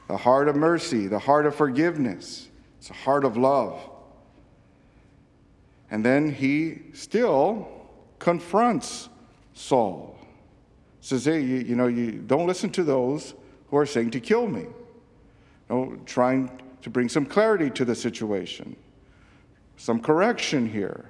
the 0.08 0.18
heart 0.18 0.48
of 0.48 0.56
mercy, 0.56 1.08
the 1.08 1.18
heart 1.18 1.48
of 1.48 1.56
forgiveness, 1.56 2.48
it's 2.78 2.92
a 2.92 2.94
heart 2.94 3.26
of 3.26 3.38
love. 3.38 3.90
And 5.90 6.06
then 6.06 6.32
he 6.32 6.82
still 6.94 7.68
confronts 8.20 9.10
Saul. 9.54 10.18
Says, 11.02 11.26
hey, 11.26 11.42
you, 11.42 11.58
you 11.58 11.76
know, 11.76 11.88
you 11.88 12.12
don't 12.12 12.48
listen 12.48 12.70
to 12.72 12.84
those 12.84 13.34
who 13.70 13.78
are 13.78 13.86
saying 13.86 14.12
to 14.12 14.20
kill 14.20 14.48
me. 14.48 14.62
You 14.62 14.72
know, 15.70 16.00
trying 16.06 16.52
to 16.82 16.90
bring 16.90 17.10
some 17.10 17.26
clarity 17.26 17.70
to 17.72 17.86
the 17.86 17.96
situation, 17.96 18.76
some 19.78 20.00
correction 20.00 20.68
here. 20.68 21.10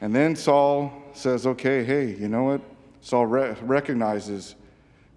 And 0.00 0.14
then 0.14 0.34
Saul 0.34 0.92
says, 1.12 1.46
okay, 1.46 1.84
hey, 1.84 2.14
you 2.14 2.28
know 2.28 2.44
what? 2.44 2.60
Saul 3.02 3.26
re- 3.26 3.54
recognizes 3.62 4.54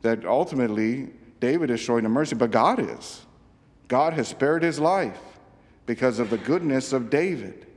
that 0.02 0.26
ultimately 0.26 1.10
David 1.40 1.70
is 1.70 1.80
showing 1.80 2.06
him 2.06 2.12
mercy, 2.12 2.36
but 2.36 2.52
God 2.52 2.80
is. 2.80 3.26
God 3.88 4.14
has 4.14 4.28
spared 4.28 4.64
his 4.64 4.80
life 4.80 5.20
because 5.86 6.20
of 6.20 6.30
the 6.30 6.38
goodness 6.38 6.94
of 6.94 7.10
David. 7.10 7.68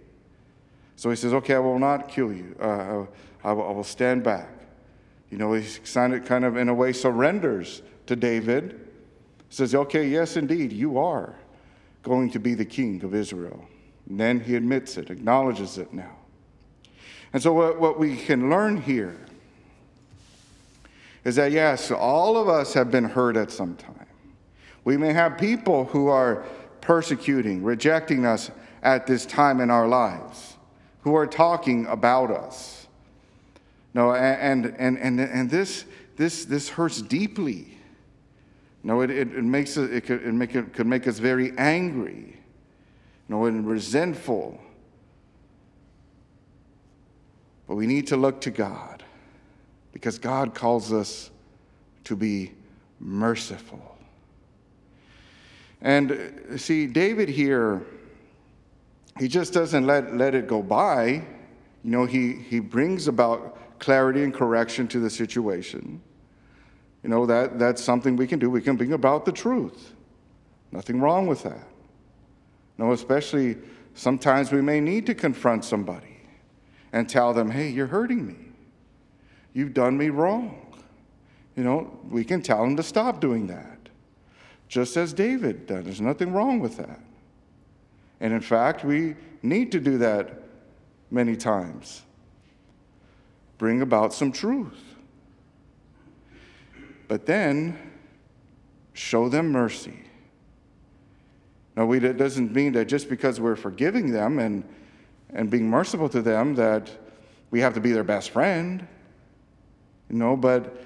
So 0.96 1.10
he 1.10 1.16
says, 1.16 1.32
Okay, 1.34 1.54
I 1.54 1.58
will 1.58 1.78
not 1.78 2.08
kill 2.08 2.32
you. 2.32 2.56
Uh, 2.60 3.06
I, 3.44 3.52
will, 3.52 3.68
I 3.68 3.72
will 3.72 3.84
stand 3.84 4.24
back. 4.24 4.48
You 5.30 5.38
know, 5.38 5.52
he 5.52 5.64
kind 5.94 6.44
of, 6.44 6.56
in 6.56 6.68
a 6.68 6.74
way, 6.74 6.92
surrenders 6.92 7.82
to 8.06 8.16
David. 8.16 8.88
Says, 9.50 9.74
Okay, 9.74 10.08
yes, 10.08 10.36
indeed, 10.36 10.72
you 10.72 10.98
are 10.98 11.34
going 12.02 12.30
to 12.30 12.38
be 12.38 12.54
the 12.54 12.64
king 12.64 13.02
of 13.04 13.14
Israel. 13.14 13.64
And 14.08 14.18
then 14.18 14.40
he 14.40 14.56
admits 14.56 14.96
it, 14.96 15.10
acknowledges 15.10 15.78
it 15.78 15.92
now. 15.92 16.15
And 17.36 17.42
so, 17.42 17.52
what, 17.52 17.78
what 17.78 17.98
we 17.98 18.16
can 18.16 18.48
learn 18.48 18.78
here 18.78 19.14
is 21.22 21.36
that, 21.36 21.52
yes, 21.52 21.90
all 21.90 22.38
of 22.38 22.48
us 22.48 22.72
have 22.72 22.90
been 22.90 23.04
hurt 23.04 23.36
at 23.36 23.50
some 23.50 23.76
time. 23.76 24.06
We 24.84 24.96
may 24.96 25.12
have 25.12 25.36
people 25.36 25.84
who 25.84 26.08
are 26.08 26.46
persecuting, 26.80 27.62
rejecting 27.62 28.24
us 28.24 28.50
at 28.82 29.06
this 29.06 29.26
time 29.26 29.60
in 29.60 29.70
our 29.70 29.86
lives 29.86 30.54
who 31.02 31.14
are 31.14 31.26
talking 31.26 31.84
about 31.88 32.30
us. 32.30 32.86
No, 33.92 34.14
and, 34.14 34.74
and, 34.78 34.96
and, 34.96 35.20
and 35.20 35.50
this, 35.50 35.84
this, 36.16 36.46
this 36.46 36.70
hurts 36.70 37.02
deeply. 37.02 37.76
No, 38.82 39.02
it, 39.02 39.10
it, 39.10 39.34
it 39.34 39.44
makes 39.44 39.76
it, 39.76 39.92
it, 39.92 40.06
could, 40.06 40.22
it, 40.22 40.32
make, 40.32 40.54
it 40.54 40.72
could 40.72 40.86
make 40.86 41.06
us 41.06 41.18
very 41.18 41.52
angry, 41.58 42.38
no, 43.28 43.44
and 43.44 43.68
resentful. 43.68 44.58
But 47.66 47.76
we 47.76 47.86
need 47.86 48.06
to 48.08 48.16
look 48.16 48.40
to 48.42 48.50
God 48.50 49.02
because 49.92 50.18
God 50.18 50.54
calls 50.54 50.92
us 50.92 51.30
to 52.04 52.16
be 52.16 52.52
merciful. 53.00 53.96
And 55.80 56.12
uh, 56.12 56.56
see, 56.58 56.86
David 56.86 57.28
here 57.28 57.84
he 59.18 59.28
just 59.28 59.52
doesn't 59.52 59.86
let, 59.86 60.14
let 60.14 60.34
it 60.34 60.46
go 60.46 60.62
by. 60.62 61.22
You 61.84 61.90
know, 61.90 62.04
he, 62.04 62.34
he 62.34 62.60
brings 62.60 63.08
about 63.08 63.78
clarity 63.78 64.22
and 64.22 64.32
correction 64.32 64.88
to 64.88 65.00
the 65.00 65.10
situation. 65.10 66.00
You 67.02 67.10
know, 67.10 67.26
that, 67.26 67.58
that's 67.58 67.82
something 67.82 68.16
we 68.16 68.26
can 68.26 68.38
do. 68.38 68.50
We 68.50 68.60
can 68.60 68.76
bring 68.76 68.92
about 68.92 69.24
the 69.24 69.32
truth. 69.32 69.92
Nothing 70.72 71.00
wrong 71.00 71.26
with 71.26 71.44
that. 71.44 71.66
No, 72.78 72.92
especially 72.92 73.56
sometimes 73.94 74.52
we 74.52 74.60
may 74.60 74.80
need 74.80 75.06
to 75.06 75.14
confront 75.14 75.64
somebody. 75.64 76.15
And 76.92 77.08
tell 77.08 77.34
them, 77.34 77.50
hey, 77.50 77.68
you're 77.68 77.86
hurting 77.86 78.26
me. 78.26 78.36
You've 79.52 79.74
done 79.74 79.96
me 79.96 80.08
wrong. 80.10 80.62
You 81.56 81.64
know, 81.64 81.98
we 82.10 82.24
can 82.24 82.42
tell 82.42 82.62
them 82.62 82.76
to 82.76 82.82
stop 82.82 83.20
doing 83.20 83.46
that, 83.46 83.88
just 84.68 84.96
as 84.96 85.12
David 85.12 85.66
did. 85.66 85.86
There's 85.86 86.00
nothing 86.00 86.32
wrong 86.32 86.60
with 86.60 86.76
that. 86.76 87.00
And 88.20 88.32
in 88.32 88.40
fact, 88.40 88.84
we 88.84 89.16
need 89.42 89.72
to 89.72 89.80
do 89.80 89.98
that 89.98 90.42
many 91.10 91.36
times. 91.36 92.02
Bring 93.58 93.80
about 93.80 94.12
some 94.12 94.32
truth. 94.32 94.82
But 97.08 97.24
then 97.24 97.78
show 98.92 99.28
them 99.28 99.52
mercy. 99.52 100.02
Now, 101.76 101.86
we, 101.86 101.98
that 102.00 102.16
doesn't 102.16 102.52
mean 102.52 102.72
that 102.72 102.86
just 102.86 103.08
because 103.08 103.40
we're 103.40 103.56
forgiving 103.56 104.10
them 104.10 104.38
and, 104.38 104.64
and 105.32 105.50
being 105.50 105.68
merciful 105.68 106.08
to 106.10 106.22
them, 106.22 106.54
that 106.54 106.90
we 107.50 107.60
have 107.60 107.74
to 107.74 107.80
be 107.80 107.92
their 107.92 108.04
best 108.04 108.30
friend. 108.30 108.86
You 110.08 110.16
know, 110.16 110.36
but 110.36 110.82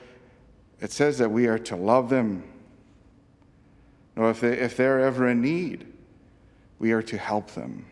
it 0.81 0.93
says 0.93 1.19
that 1.19 1.31
we 1.31 1.47
are 1.47 1.59
to 1.59 1.77
love 1.77 2.09
them. 2.09 2.43
You 4.17 4.23
know, 4.23 4.29
if, 4.31 4.41
they, 4.41 4.59
if 4.59 4.77
they're 4.77 5.01
ever 5.01 5.29
in 5.29 5.43
need, 5.43 5.87
we 6.79 6.93
are 6.93 7.03
to 7.03 7.19
help 7.19 7.51
them. 7.53 7.87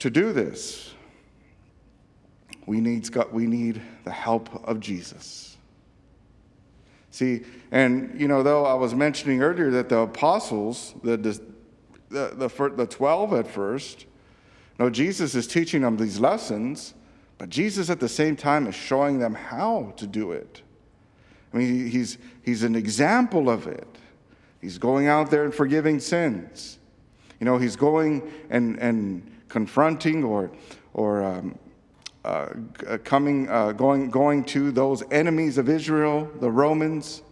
To 0.00 0.10
do 0.10 0.32
this, 0.32 0.94
we 2.66 2.80
need, 2.80 3.08
we 3.32 3.46
need 3.46 3.80
the 4.04 4.12
help 4.12 4.64
of 4.68 4.78
Jesus. 4.78 5.56
See, 7.10 7.42
and 7.72 8.18
you 8.20 8.28
know, 8.28 8.42
though 8.42 8.64
I 8.64 8.74
was 8.74 8.94
mentioning 8.94 9.42
earlier 9.42 9.70
that 9.70 9.88
the 9.88 10.00
apostles, 10.00 10.94
the, 11.02 11.40
the, 12.10 12.32
the, 12.34 12.68
the 12.70 12.86
12 12.86 13.32
at 13.34 13.46
first, 13.46 14.06
no, 14.78 14.90
Jesus 14.90 15.34
is 15.34 15.46
teaching 15.46 15.82
them 15.82 15.96
these 15.96 16.20
lessons, 16.20 16.94
but 17.36 17.50
Jesus 17.50 17.90
at 17.90 18.00
the 18.00 18.08
same 18.08 18.36
time 18.36 18.66
is 18.66 18.74
showing 18.74 19.18
them 19.18 19.34
how 19.34 19.92
to 19.96 20.06
do 20.06 20.32
it. 20.32 20.62
I 21.52 21.56
mean, 21.56 21.88
he's, 21.88 22.18
he's 22.42 22.62
an 22.62 22.74
example 22.74 23.48
of 23.48 23.66
it. 23.66 23.88
He's 24.60 24.78
going 24.78 25.06
out 25.06 25.30
there 25.30 25.44
and 25.44 25.54
forgiving 25.54 26.00
sins. 26.00 26.78
You 27.40 27.44
know, 27.44 27.58
he's 27.58 27.76
going 27.76 28.30
and, 28.50 28.78
and 28.78 29.30
confronting 29.48 30.24
or, 30.24 30.50
or 30.94 31.22
um, 31.22 31.58
uh, 32.24 32.48
coming, 33.04 33.48
uh, 33.48 33.72
going, 33.72 34.10
going 34.10 34.44
to 34.44 34.70
those 34.70 35.02
enemies 35.10 35.58
of 35.58 35.68
Israel, 35.68 36.30
the 36.40 36.50
Romans, 36.50 37.22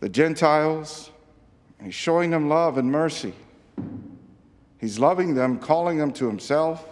the 0.00 0.08
Gentiles. 0.08 1.10
He's 1.82 1.94
showing 1.94 2.30
them 2.30 2.48
love 2.48 2.78
and 2.78 2.90
mercy. 2.90 3.34
He's 4.78 4.98
loving 4.98 5.34
them, 5.34 5.58
calling 5.58 5.98
them 5.98 6.12
to 6.12 6.26
himself, 6.26 6.86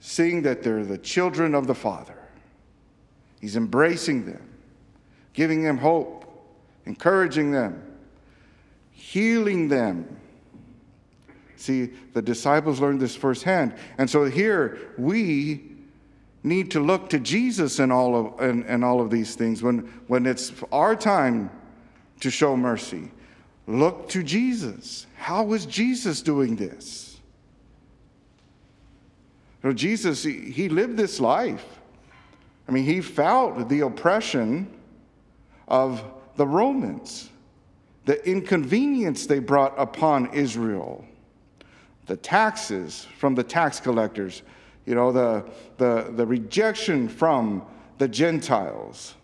seeing 0.00 0.42
that 0.42 0.62
they're 0.62 0.84
the 0.84 0.98
children 0.98 1.54
of 1.54 1.66
the 1.66 1.74
Father. 1.74 2.16
He's 3.40 3.56
embracing 3.56 4.26
them, 4.26 4.48
giving 5.32 5.62
them 5.62 5.78
hope, 5.78 6.24
encouraging 6.86 7.52
them, 7.52 7.82
healing 8.92 9.68
them 9.68 10.18
See, 11.58 11.86
the 12.12 12.22
disciples 12.22 12.80
learned 12.80 13.00
this 13.00 13.16
firsthand. 13.16 13.74
And 13.98 14.08
so 14.08 14.26
here 14.26 14.92
we 14.96 15.64
need 16.44 16.70
to 16.70 16.80
look 16.80 17.10
to 17.10 17.18
Jesus 17.18 17.80
in 17.80 17.90
all 17.90 18.14
of, 18.14 18.40
in, 18.40 18.62
in 18.64 18.84
all 18.84 19.00
of 19.00 19.10
these 19.10 19.34
things. 19.34 19.60
When, 19.60 19.78
when 20.06 20.24
it's 20.24 20.52
our 20.70 20.94
time 20.94 21.50
to 22.20 22.30
show 22.30 22.56
mercy, 22.56 23.10
look 23.68 24.08
to 24.08 24.24
Jesus. 24.24 25.06
How 25.16 25.44
was 25.44 25.64
Jesus 25.66 26.22
doing 26.22 26.56
this? 26.56 27.20
You 29.62 29.70
know, 29.70 29.74
Jesus, 29.74 30.24
he, 30.24 30.50
he 30.50 30.68
lived 30.68 30.96
this 30.96 31.20
life. 31.20 31.64
I 32.66 32.72
mean, 32.72 32.84
he 32.84 33.00
felt 33.00 33.68
the 33.68 33.80
oppression 33.80 34.68
of 35.68 36.02
the 36.36 36.46
Romans, 36.46 37.28
the 38.06 38.26
inconvenience 38.28 39.26
they 39.26 39.38
brought 39.38 39.74
upon 39.78 40.32
Israel 40.32 41.04
the 42.08 42.16
taxes 42.16 43.06
from 43.18 43.34
the 43.34 43.44
tax 43.44 43.78
collectors, 43.78 44.42
you 44.86 44.94
know, 44.94 45.12
the, 45.12 45.44
the, 45.76 46.10
the 46.16 46.26
rejection 46.26 47.06
from 47.06 47.62
the 47.98 48.08
Gentiles. 48.08 49.14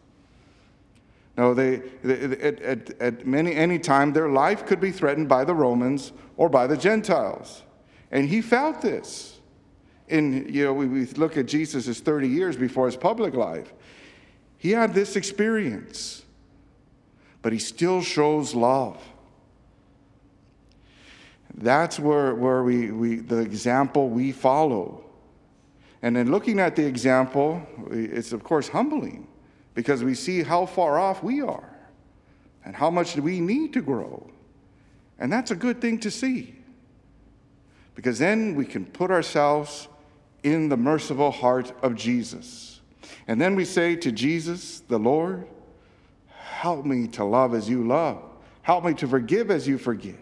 No, 1.37 1.53
they, 1.53 1.83
at, 2.05 2.61
at, 2.63 3.01
at 3.01 3.27
many, 3.27 3.55
any 3.55 3.79
time, 3.79 4.13
their 4.13 4.29
life 4.29 4.67
could 4.67 4.81
be 4.81 4.93
threatened 4.93 5.29
by 5.29 5.45
the 5.45 5.55
Romans 5.55 6.13
or 6.37 6.49
by 6.49 6.67
the 6.67 6.77
Gentiles. 6.77 7.63
And 8.13 8.29
he 8.29 8.41
felt 8.41 8.81
this. 8.81 9.41
And, 10.09 10.55
you 10.55 10.65
know, 10.65 10.73
we, 10.73 10.87
we 10.87 11.07
look 11.07 11.37
at 11.37 11.47
Jesus' 11.47 11.99
30 11.99 12.29
years 12.29 12.57
before 12.57 12.87
his 12.87 12.97
public 12.97 13.35
life. 13.35 13.73
He 14.59 14.71
had 14.71 14.95
this 14.95 15.17
experience, 15.17 16.23
but 17.43 17.53
he 17.53 17.59
still 17.59 18.01
shows 18.01 18.55
love. 18.55 19.03
That's 21.57 21.99
where, 21.99 22.35
where 22.35 22.63
we, 22.63 22.91
we, 22.93 23.17
the 23.17 23.39
example 23.39 24.09
we 24.09 24.31
follow. 24.31 25.05
And 26.03 26.17
in 26.17 26.31
looking 26.31 26.61
at 26.61 26.77
the 26.77 26.85
example, 26.85 27.67
it's 27.91 28.33
of 28.33 28.45
course 28.45 28.69
humbling 28.69 29.27
because 29.75 30.05
we 30.05 30.15
see 30.15 30.43
how 30.43 30.67
far 30.67 30.99
off 30.99 31.23
we 31.23 31.41
are 31.41 31.71
and 32.65 32.75
how 32.75 32.91
much 32.91 33.17
we 33.17 33.41
need 33.41 33.73
to 33.73 33.83
grow. 33.83 34.31
And 35.19 35.33
that's 35.33 35.51
a 35.51 35.57
good 35.57 35.81
thing 35.81 35.99
to 36.01 36.11
see 36.11 36.55
because 37.95 38.19
then 38.19 38.55
we 38.55 38.65
can 38.65 38.85
put 38.85 39.11
ourselves 39.11 39.89
in 40.43 40.69
the 40.69 40.77
merciful 40.77 41.31
heart 41.31 41.73
of 41.83 41.95
Jesus. 41.95 42.81
And 43.27 43.41
then 43.41 43.55
we 43.55 43.65
say 43.65 43.97
to 43.97 44.13
Jesus, 44.13 44.81
the 44.81 44.99
Lord, 44.99 45.47
help 46.27 46.85
me 46.85 47.07
to 47.09 47.25
love 47.25 47.55
as 47.55 47.69
you 47.69 47.87
love, 47.87 48.23
help 48.63 48.85
me 48.85 48.95
to 48.95 49.07
forgive 49.07 49.51
as 49.51 49.67
you 49.67 49.79
forgive. 49.79 50.17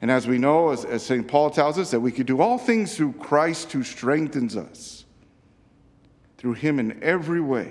And 0.00 0.10
as 0.10 0.26
we 0.26 0.38
know, 0.38 0.70
as, 0.70 1.02
St. 1.02 1.28
Paul 1.28 1.50
tells 1.50 1.78
us, 1.78 1.90
that 1.90 2.00
we 2.00 2.10
can 2.10 2.24
do 2.24 2.40
all 2.40 2.56
things 2.56 2.96
through 2.96 3.12
Christ 3.12 3.70
who 3.72 3.82
strengthens 3.82 4.56
us, 4.56 4.99
through 6.40 6.54
him 6.54 6.80
in 6.80 6.98
every 7.02 7.40
way. 7.40 7.70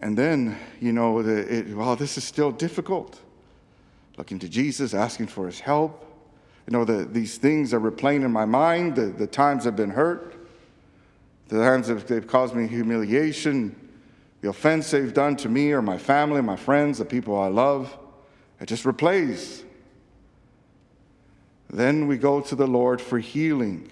And 0.00 0.16
then, 0.16 0.56
you 0.80 0.94
know, 0.94 1.22
the, 1.22 1.58
it, 1.58 1.98
this 1.98 2.16
is 2.16 2.24
still 2.24 2.50
difficult. 2.50 3.20
Looking 4.16 4.38
to 4.38 4.48
Jesus, 4.48 4.94
asking 4.94 5.26
for 5.26 5.44
his 5.44 5.60
help. 5.60 6.06
You 6.66 6.72
know, 6.72 6.86
the, 6.86 7.04
these 7.04 7.36
things 7.36 7.74
are 7.74 7.80
replaying 7.80 8.24
in 8.24 8.32
my 8.32 8.46
mind, 8.46 8.96
the, 8.96 9.06
the 9.08 9.26
times 9.26 9.66
I've 9.66 9.76
been 9.76 9.90
hurt, 9.90 10.36
the 11.48 11.58
times 11.58 11.88
that 11.88 12.08
they've 12.08 12.26
caused 12.26 12.54
me 12.54 12.66
humiliation, 12.66 13.76
the 14.40 14.48
offense 14.48 14.90
they've 14.90 15.12
done 15.12 15.36
to 15.36 15.50
me 15.50 15.72
or 15.72 15.82
my 15.82 15.98
family, 15.98 16.40
my 16.40 16.56
friends, 16.56 16.96
the 16.96 17.04
people 17.04 17.38
I 17.38 17.48
love. 17.48 17.94
It 18.58 18.66
just 18.66 18.84
replays. 18.84 19.64
Then 21.68 22.06
we 22.06 22.16
go 22.16 22.40
to 22.40 22.54
the 22.54 22.66
Lord 22.66 23.02
for 23.02 23.18
healing. 23.18 23.90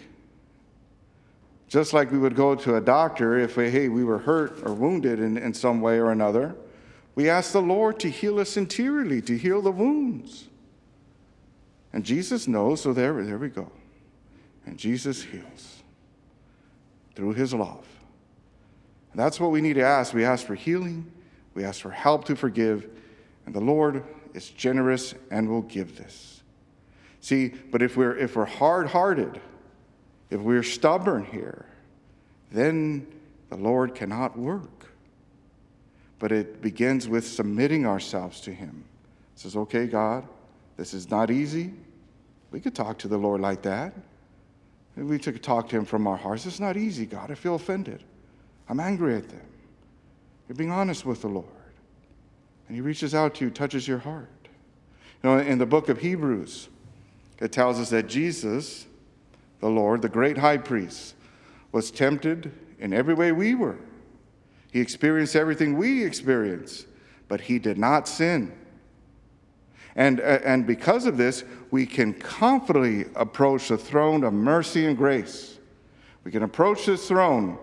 Just 1.69 1.93
like 1.93 2.11
we 2.11 2.19
would 2.19 2.35
go 2.35 2.55
to 2.55 2.77
a 2.77 2.81
doctor 2.81 3.39
if, 3.39 3.57
we, 3.57 3.71
hey, 3.71 3.89
we 3.89 4.03
were 4.03 4.19
hurt 4.19 4.59
or 4.65 4.73
wounded 4.73 5.21
in, 5.21 5.37
in 5.37 5.53
some 5.53 5.81
way 5.81 5.99
or 5.99 6.11
another, 6.11 6.57
we 7.15 7.29
ask 7.29 7.53
the 7.53 7.61
Lord 7.61 8.01
to 8.01 8.11
heal 8.11 8.39
us 8.39 8.57
interiorly, 8.57 9.21
to 9.23 9.37
heal 9.37 9.61
the 9.61 9.71
wounds. 9.71 10.49
And 11.93 12.05
Jesus 12.05 12.49
knows, 12.49 12.83
so 12.83 12.93
there, 12.93 13.23
there 13.23 13.39
we 13.39 13.49
go. 13.49 13.71
And 14.65 14.79
Jesus 14.79 15.23
heals 15.23 15.83
through 17.15 17.33
his 17.33 17.53
love. 17.53 17.87
And 19.13 19.21
that's 19.21 19.41
what 19.41 19.51
we 19.51 19.61
need 19.61 19.75
to 19.75 19.83
ask. 19.83 20.15
We 20.15 20.25
ask 20.25 20.47
for 20.47 20.55
healing, 20.55 21.11
we 21.55 21.65
ask 21.65 21.81
for 21.81 21.91
help 21.91 22.25
to 22.27 22.37
forgive, 22.37 22.89
and 23.47 23.55
the 23.55 23.61
Lord 23.61 24.05
is 24.35 24.51
generous 24.51 25.15
and 25.31 25.49
will 25.49 25.63
give 25.63 25.97
this. 25.97 26.43
See, 27.21 27.49
but 27.49 27.83
if 27.83 27.97
we're 27.97 28.17
if 28.17 28.37
we're 28.37 28.45
hard-hearted, 28.45 29.41
if 30.31 30.41
we're 30.41 30.63
stubborn 30.63 31.25
here, 31.25 31.67
then 32.51 33.07
the 33.51 33.57
Lord 33.57 33.95
cannot 33.95 34.39
work. 34.39 34.93
But 36.19 36.33
it 36.33 36.61
begins 36.61 37.09
with 37.09 37.27
submitting 37.27 37.87
ourselves 37.87 38.41
to 38.43 38.53
him. 38.53 38.85
It 39.35 39.41
says, 39.41 39.57
"Okay, 39.57 39.87
God, 39.87 40.27
this 40.77 40.95
is 40.95 41.11
not 41.11 41.31
easy. 41.31 41.73
We 42.51 42.61
could 42.61 42.75
talk 42.75 42.99
to 42.99 43.09
the 43.09 43.19
Lord 43.19 43.41
like 43.41 43.63
that. 43.63 43.95
We 44.97 45.19
could 45.19 45.43
talk 45.43 45.69
to 45.69 45.77
him 45.77 45.85
from 45.85 46.07
our 46.07 46.17
hearts. 46.17 46.45
It's 46.45 46.59
not 46.59 46.77
easy, 46.77 47.07
God. 47.07 47.31
I 47.31 47.35
feel 47.35 47.55
offended. 47.55 48.03
I'm 48.69 48.81
angry 48.81 49.15
at 49.15 49.29
them. 49.29 49.47
You're 50.49 50.57
being 50.57 50.73
honest 50.73 51.07
with 51.07 51.21
the 51.21 51.29
Lord. 51.29 51.47
And 52.67 52.75
he 52.75 52.81
reaches 52.81 53.15
out 53.15 53.37
to 53.37 53.45
you, 53.45 53.51
touches 53.51 53.87
your 53.87 53.99
heart. 53.99 54.29
You 55.23 55.31
know, 55.31 55.39
in 55.39 55.59
the 55.59 55.67
book 55.67 55.89
of 55.89 55.99
Hebrews, 55.99 56.69
it 57.41 57.53
tells 57.53 57.79
us 57.79 57.91
that 57.91 58.09
Jesus, 58.09 58.87
the 59.61 59.69
Lord, 59.69 60.03
the 60.03 60.09
great 60.09 60.39
high 60.39 60.59
priest, 60.59 61.15
was 61.73 61.91
tempted 61.91 62.53
in 62.79 62.93
every 62.93 63.15
way 63.15 63.33
we 63.33 63.55
were. 63.55 63.79
He 64.73 64.81
experienced 64.81 65.35
everything 65.35 65.77
we 65.77 66.05
experience, 66.05 66.87
but 67.27 67.41
he 67.41 67.59
did 67.59 67.79
not 67.79 68.07
sin. 68.07 68.53
And, 69.97 70.21
uh, 70.21 70.39
and 70.45 70.67
because 70.67 71.07
of 71.07 71.17
this, 71.17 71.43
we 71.71 71.85
can 71.85 72.15
confidently 72.15 73.07
approach 73.17 73.69
the 73.69 73.79
throne 73.79 74.23
of 74.23 74.33
mercy 74.33 74.87
and 74.87 74.97
grace. 74.97 75.59
We 76.23 76.31
can 76.31 76.43
approach 76.45 76.87
this 76.87 77.09
throne 77.09 77.59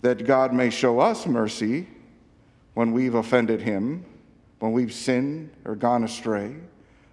that 0.00 0.24
God 0.24 0.52
may 0.54 0.70
show 0.70 1.00
us 1.00 1.26
mercy 1.26 1.86
when 2.74 2.92
we've 2.92 3.14
offended 3.14 3.60
Him, 3.60 4.04
when 4.60 4.72
we've 4.72 4.92
sinned 4.92 5.50
or 5.64 5.74
gone 5.74 6.04
astray. 6.04 6.54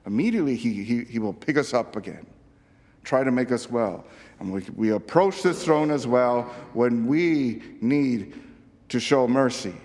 Immediately, 0.05 0.55
He, 0.55 0.83
he, 0.83 1.03
he 1.03 1.19
will 1.19 1.33
pick 1.33 1.57
us 1.57 1.73
up 1.73 1.95
again, 1.95 2.25
try 3.03 3.23
to 3.23 3.31
make 3.31 3.51
us 3.51 3.69
well. 3.69 4.05
And 4.39 4.51
we, 4.51 4.63
we 4.75 4.91
approach 4.91 5.41
this 5.41 5.63
throne 5.63 5.91
as 5.91 6.07
well 6.07 6.43
when 6.73 7.05
we 7.05 7.61
need 7.81 8.39
to 8.89 8.99
show 8.99 9.27
mercy. 9.27 9.75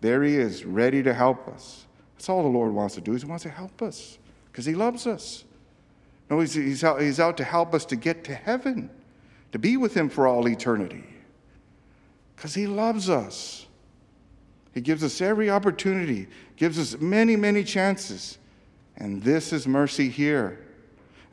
There 0.00 0.22
He 0.22 0.36
is, 0.36 0.64
ready 0.64 1.02
to 1.02 1.14
help 1.14 1.48
us. 1.48 1.86
That's 2.16 2.28
all 2.28 2.42
the 2.42 2.48
Lord 2.48 2.72
wants 2.72 2.94
to 2.96 3.00
do, 3.00 3.12
He 3.12 3.24
wants 3.24 3.44
to 3.44 3.50
help 3.50 3.82
us 3.82 4.18
because 4.50 4.66
He 4.66 4.74
loves 4.74 5.06
us. 5.06 5.44
No, 6.30 6.40
he's, 6.40 6.54
he's, 6.54 6.82
out, 6.82 7.00
he's 7.00 7.20
out 7.20 7.36
to 7.36 7.44
help 7.44 7.74
us 7.74 7.84
to 7.86 7.96
get 7.96 8.24
to 8.24 8.34
heaven, 8.34 8.90
to 9.52 9.58
be 9.58 9.76
with 9.76 9.94
Him 9.94 10.08
for 10.08 10.26
all 10.26 10.48
eternity 10.48 11.04
because 12.36 12.54
He 12.54 12.66
loves 12.66 13.08
us. 13.08 13.66
He 14.72 14.80
gives 14.80 15.04
us 15.04 15.20
every 15.20 15.50
opportunity, 15.50 16.26
gives 16.56 16.78
us 16.78 17.00
many, 17.00 17.36
many 17.36 17.62
chances. 17.62 18.38
And 18.96 19.22
this 19.22 19.52
is 19.52 19.66
mercy 19.66 20.08
here. 20.08 20.63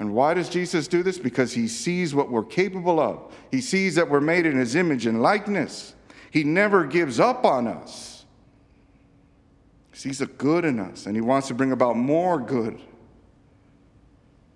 And 0.02 0.16
why 0.16 0.34
does 0.34 0.50
Jesus 0.50 0.88
do 0.88 1.04
this? 1.04 1.20
Because 1.20 1.54
He 1.54 1.68
sees 1.68 2.16
what 2.16 2.32
we're 2.32 2.44
capable 2.44 3.00
of, 3.00 3.32
He 3.52 3.62
sees 3.62 3.94
that 3.94 4.10
we're 4.10 4.20
made 4.20 4.48
in 4.48 4.58
His 4.58 4.76
image 4.76 5.06
and 5.06 5.22
likeness. 5.22 5.94
He 6.32 6.44
never 6.44 6.86
gives 6.86 7.20
up 7.20 7.46
on 7.46 7.68
us. 7.68 8.26
He 9.92 10.00
sees 10.00 10.18
the 10.18 10.26
good 10.26 10.66
in 10.66 10.80
us, 10.80 11.06
and 11.06 11.16
He 11.16 11.22
wants 11.22 11.50
to 11.50 11.54
bring 11.54 11.72
about 11.72 11.98
more 11.98 12.40
good. 12.40 12.82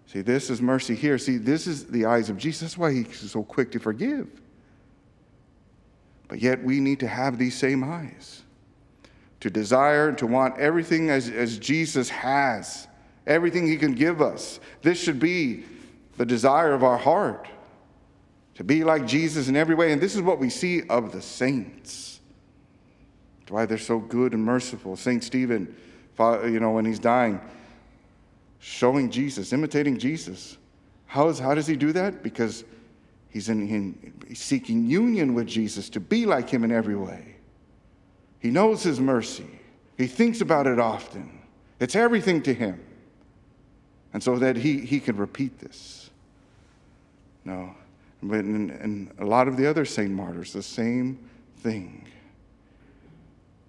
See, 0.07 0.21
this 0.21 0.49
is 0.49 0.63
mercy 0.63 0.95
here. 0.95 1.19
See, 1.19 1.37
this 1.37 1.67
is 1.67 1.85
the 1.85 2.05
eyes 2.05 2.31
of 2.31 2.39
Jesus. 2.39 2.61
That's 2.61 2.77
why 2.79 2.93
He's 2.93 3.29
so 3.29 3.43
quick 3.43 3.71
to 3.73 3.79
forgive. 3.79 4.27
But 6.27 6.39
yet 6.39 6.63
we 6.63 6.79
need 6.79 6.99
to 7.01 7.07
have 7.07 7.37
these 7.37 7.55
same 7.55 7.83
eyes 7.83 8.41
to 9.41 9.51
desire 9.51 10.09
and 10.09 10.17
to 10.17 10.25
want 10.25 10.57
everything 10.57 11.11
as, 11.11 11.29
as 11.29 11.59
Jesus 11.59 12.09
has, 12.09 12.87
everything 13.27 13.67
He 13.67 13.77
can 13.77 13.93
give 13.93 14.21
us. 14.21 14.59
This 14.81 15.01
should 15.01 15.19
be 15.19 15.63
the 16.17 16.25
desire 16.25 16.73
of 16.73 16.83
our 16.83 16.97
heart 16.97 17.47
to 18.55 18.63
be 18.63 18.83
like 18.83 19.05
Jesus 19.05 19.47
in 19.47 19.55
every 19.55 19.75
way. 19.75 19.91
And 19.91 20.01
this 20.01 20.15
is 20.15 20.21
what 20.21 20.39
we 20.39 20.49
see 20.49 20.83
of 20.89 21.11
the 21.11 21.21
saints. 21.21 22.19
That's 23.39 23.51
why 23.51 23.65
they're 23.65 23.77
so 23.77 23.99
good 23.99 24.33
and 24.33 24.43
merciful. 24.43 24.95
St. 24.95 25.23
Stephen, 25.23 25.75
you 26.19 26.59
know, 26.59 26.71
when 26.71 26.85
he's 26.85 26.99
dying, 26.99 27.41
showing 28.59 29.09
Jesus, 29.09 29.51
imitating 29.51 29.97
Jesus. 29.97 30.57
How, 31.05 31.27
is, 31.27 31.37
how 31.37 31.53
does 31.53 31.67
he 31.67 31.75
do 31.75 31.91
that? 31.91 32.23
Because 32.23 32.63
He's, 33.35 33.49
in, 33.49 33.67
in, 33.67 34.13
he's 34.29 34.41
seeking 34.41 34.89
union 34.89 35.33
with 35.33 35.45
Jesus 35.45 35.89
to 35.89 35.99
be 35.99 36.25
like 36.25 36.49
him 36.49 36.63
in 36.63 36.71
every 36.71 36.95
way. 36.95 37.35
He 38.39 38.49
knows 38.49 38.81
his 38.81 38.97
mercy. 38.97 39.59
He 39.97 40.07
thinks 40.07 40.39
about 40.39 40.67
it 40.67 40.79
often. 40.79 41.41
It's 41.81 41.97
everything 41.97 42.41
to 42.43 42.53
him. 42.53 42.81
And 44.15 44.23
so 44.23 44.39
that 44.39 44.55
he, 44.55 44.79
he 44.79 45.01
can 45.01 45.17
repeat 45.17 45.59
this. 45.59 46.09
No. 47.43 47.75
But 48.23 48.39
in 48.39 49.11
a 49.19 49.25
lot 49.25 49.49
of 49.49 49.57
the 49.57 49.67
other 49.67 49.83
saint 49.83 50.11
martyrs, 50.11 50.53
the 50.53 50.63
same 50.63 51.19
thing. 51.57 52.07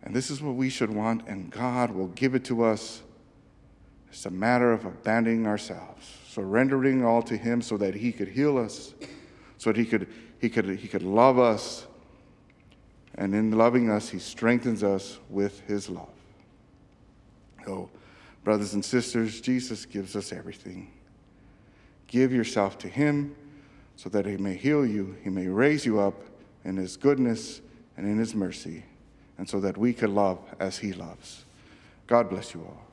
And 0.04 0.14
this 0.14 0.30
is 0.30 0.40
what 0.40 0.54
we 0.54 0.70
should 0.70 0.90
want, 0.90 1.26
and 1.26 1.50
God 1.50 1.90
will 1.90 2.06
give 2.06 2.37
it 2.37 2.44
to 2.44 2.62
us. 2.62 3.02
It's 4.09 4.24
a 4.24 4.30
matter 4.30 4.72
of 4.72 4.85
abandoning 4.85 5.46
ourselves, 5.46 6.16
surrendering 6.28 7.04
all 7.04 7.22
to 7.22 7.37
Him 7.37 7.61
so 7.61 7.76
that 7.78 7.94
He 7.96 8.12
could 8.12 8.28
heal 8.28 8.56
us 8.56 8.94
so 9.59 9.72
that 9.72 9.78
he 9.78 9.85
could, 9.85 10.06
he 10.40 10.48
could, 10.48 10.66
he 10.78 10.88
could 10.88 11.02
love 11.02 11.38
us. 11.38 11.87
And 13.14 13.35
in 13.35 13.52
loving 13.52 13.90
us, 13.90 14.11
he 14.11 14.18
strengthens 14.18 14.85
us 14.85 15.18
with 15.30 15.61
his 15.61 15.88
love. 15.88 16.09
Oh, 17.66 17.88
brothers 18.46 18.74
and 18.74 18.85
sisters, 18.85 19.40
Jesus 19.40 19.85
gives 19.85 20.14
us 20.14 20.32
everything. 20.32 20.92
Give 22.06 22.32
yourself 22.32 22.78
to 22.78 22.88
him 22.88 23.35
so 23.96 24.09
that 24.11 24.24
he 24.24 24.37
may 24.37 24.54
heal 24.54 24.87
you, 24.87 25.16
he 25.24 25.30
may 25.30 25.48
raise 25.48 25.85
you 25.85 25.98
up 25.98 26.14
in 26.64 26.76
his 26.76 26.96
goodness 26.96 27.61
and 27.96 28.06
in 28.06 28.18
his 28.18 28.37
mercy, 28.37 28.85
and 29.37 29.48
so 29.48 29.59
that 29.59 29.76
we 29.76 29.92
can 29.92 30.14
love 30.14 30.38
as 30.61 30.78
he 30.78 30.92
loves. 30.92 31.44
God 32.06 32.30
bless 32.30 32.54
you 32.54 32.61
all. 32.61 32.86